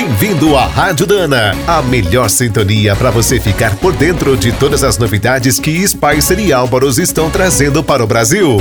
Bem-vindo 0.00 0.56
à 0.56 0.64
Rádio 0.64 1.08
Dana, 1.08 1.56
a 1.66 1.82
melhor 1.82 2.30
sintonia 2.30 2.94
para 2.94 3.10
você 3.10 3.40
ficar 3.40 3.74
por 3.78 3.92
dentro 3.92 4.36
de 4.36 4.52
todas 4.52 4.84
as 4.84 4.96
novidades 4.96 5.58
que 5.58 5.84
Spicer 5.88 6.38
e 6.38 6.52
Álvaros 6.52 6.98
estão 6.98 7.28
trazendo 7.28 7.82
para 7.82 8.04
o 8.04 8.06
Brasil. 8.06 8.58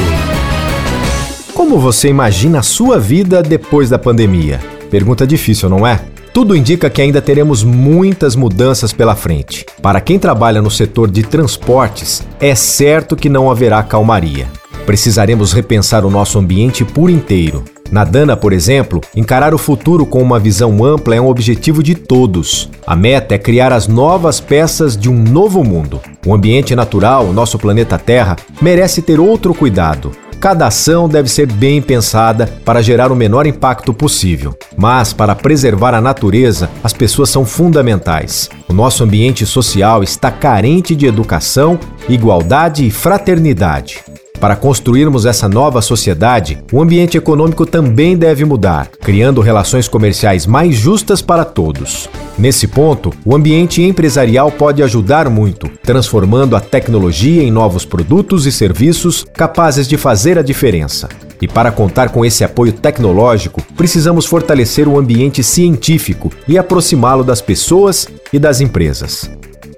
Como 1.53 1.77
você 1.77 2.07
imagina 2.07 2.57
a 2.57 2.63
sua 2.63 2.99
vida 2.99 3.43
depois 3.43 3.87
da 3.87 3.99
pandemia? 3.99 4.59
Pergunta 4.89 5.27
difícil, 5.27 5.69
não 5.69 5.85
é? 5.85 6.01
Tudo 6.33 6.55
indica 6.55 6.89
que 6.89 7.03
ainda 7.03 7.21
teremos 7.21 7.63
muitas 7.63 8.35
mudanças 8.35 8.91
pela 8.91 9.15
frente. 9.15 9.63
Para 9.79 10.01
quem 10.01 10.17
trabalha 10.17 10.59
no 10.59 10.71
setor 10.71 11.07
de 11.07 11.21
transportes, 11.21 12.23
é 12.39 12.55
certo 12.55 13.15
que 13.15 13.29
não 13.29 13.51
haverá 13.51 13.83
calmaria. 13.83 14.47
Precisaremos 14.87 15.53
repensar 15.53 16.03
o 16.03 16.09
nosso 16.09 16.39
ambiente 16.39 16.83
por 16.83 17.11
inteiro. 17.11 17.63
Na 17.91 18.03
Dana, 18.03 18.35
por 18.35 18.51
exemplo, 18.51 19.01
encarar 19.15 19.53
o 19.53 19.57
futuro 19.57 20.05
com 20.05 20.21
uma 20.21 20.39
visão 20.39 20.83
ampla 20.83 21.15
é 21.15 21.21
um 21.21 21.27
objetivo 21.27 21.81
de 21.81 21.95
todos. 21.95 22.69
A 22.85 22.95
meta 22.95 23.35
é 23.35 23.37
criar 23.37 23.71
as 23.71 23.87
novas 23.87 24.39
peças 24.39 24.97
de 24.97 25.09
um 25.09 25.17
novo 25.17 25.63
mundo. 25.63 26.01
O 26.25 26.33
ambiente 26.33 26.75
natural, 26.75 27.31
nosso 27.31 27.57
planeta 27.57 27.97
Terra, 27.97 28.35
merece 28.61 29.01
ter 29.01 29.19
outro 29.19 29.53
cuidado. 29.53 30.11
Cada 30.39 30.67
ação 30.67 31.09
deve 31.09 31.29
ser 31.29 31.51
bem 31.51 31.81
pensada 31.81 32.47
para 32.63 32.81
gerar 32.81 33.11
o 33.11 33.15
menor 33.15 33.47
impacto 33.47 33.91
possível. 33.93 34.55
Mas, 34.77 35.11
para 35.11 35.33
preservar 35.33 35.95
a 35.95 36.01
natureza, 36.01 36.69
as 36.83 36.93
pessoas 36.93 37.29
são 37.29 37.43
fundamentais. 37.43 38.49
O 38.69 38.73
nosso 38.73 39.03
ambiente 39.03 39.45
social 39.45 40.03
está 40.03 40.29
carente 40.29 40.95
de 40.95 41.07
educação, 41.07 41.79
igualdade 42.07 42.85
e 42.85 42.91
fraternidade. 42.91 44.03
Para 44.39 44.55
construirmos 44.55 45.25
essa 45.25 45.49
nova 45.49 45.81
sociedade, 45.81 46.59
o 46.71 46.79
ambiente 46.79 47.17
econômico 47.17 47.65
também 47.65 48.15
deve 48.15 48.45
mudar, 48.45 48.87
criando 49.01 49.41
relações 49.41 49.87
comerciais 49.87 50.45
mais 50.45 50.75
justas 50.75 51.23
para 51.23 51.43
todos. 51.43 52.07
Nesse 52.37 52.67
ponto, 52.67 53.11
o 53.25 53.35
ambiente 53.35 53.81
empresarial 53.81 54.51
pode 54.51 54.83
ajudar 54.83 55.27
muito, 55.27 55.67
transformando 55.81 56.55
a 56.55 56.59
tecnologia 56.59 57.41
em 57.41 57.49
novos 57.49 57.83
produtos 57.83 58.45
e 58.45 58.51
serviços 58.51 59.25
capazes 59.33 59.87
de 59.87 59.97
fazer 59.97 60.37
a 60.37 60.43
diferença. 60.43 61.09
E 61.41 61.47
para 61.47 61.71
contar 61.71 62.09
com 62.09 62.23
esse 62.23 62.43
apoio 62.43 62.73
tecnológico, 62.73 63.61
precisamos 63.75 64.27
fortalecer 64.27 64.87
o 64.87 64.99
ambiente 64.99 65.41
científico 65.41 66.31
e 66.47 66.59
aproximá-lo 66.59 67.23
das 67.23 67.41
pessoas 67.41 68.07
e 68.31 68.37
das 68.37 68.61
empresas. 68.61 69.29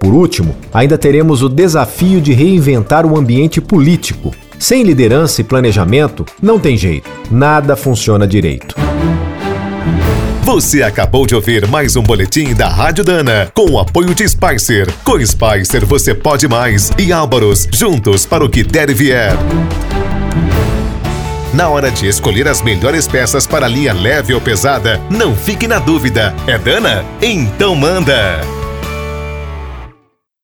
Por 0.01 0.13
último, 0.13 0.55
ainda 0.73 0.97
teremos 0.97 1.43
o 1.43 1.49
desafio 1.49 2.19
de 2.19 2.33
reinventar 2.33 3.05
o 3.05 3.17
ambiente 3.17 3.61
político. 3.61 4.33
Sem 4.59 4.83
liderança 4.83 5.39
e 5.39 5.43
planejamento, 5.43 6.25
não 6.41 6.59
tem 6.59 6.75
jeito, 6.75 7.09
nada 7.31 7.77
funciona 7.77 8.27
direito. 8.27 8.75
Você 10.43 10.83
acabou 10.83 11.25
de 11.25 11.33
ouvir 11.33 11.65
mais 11.65 11.95
um 11.95 12.03
boletim 12.03 12.53
da 12.53 12.67
Rádio 12.67 13.05
Dana, 13.05 13.49
com 13.53 13.71
o 13.71 13.79
apoio 13.79 14.13
de 14.13 14.27
Spicer. 14.27 14.91
Com 15.05 15.25
Spicer 15.25 15.85
você 15.85 16.13
pode 16.13 16.45
mais 16.45 16.91
e 16.97 17.13
Álvaros, 17.13 17.69
juntos 17.71 18.25
para 18.25 18.43
o 18.43 18.49
que 18.49 18.61
der 18.61 18.89
e 18.89 18.93
vier. 18.93 19.31
Na 21.53 21.69
hora 21.69 21.89
de 21.89 22.07
escolher 22.07 22.47
as 22.47 22.61
melhores 22.61 23.07
peças 23.07 23.47
para 23.47 23.67
linha 23.67 23.93
leve 23.93 24.33
ou 24.33 24.41
pesada, 24.41 24.99
não 25.09 25.33
fique 25.33 25.69
na 25.69 25.79
dúvida. 25.79 26.35
É 26.45 26.57
Dana? 26.57 27.05
Então 27.21 27.75
manda! 27.75 28.58